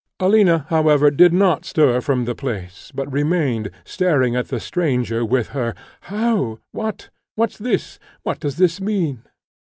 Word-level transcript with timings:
Alina, 0.19 0.65
however, 0.69 1.11
did 1.11 1.31
not 1.31 1.63
stir 1.63 2.01
from 2.01 2.25
the 2.25 2.33
place, 2.33 2.91
but 2.91 3.13
remained, 3.13 3.69
staring 3.85 4.35
at 4.35 4.47
the 4.47 4.59
stranger, 4.59 5.23
with 5.23 5.49
her 5.49 5.75
"How! 6.09 6.57
what! 6.71 7.11
what's 7.35 7.59
this? 7.59 7.99
what 8.23 8.39
does 8.39 8.57
this 8.57 8.81
mean?" 8.81 9.21